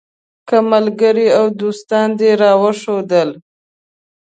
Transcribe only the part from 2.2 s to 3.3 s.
راوښودل.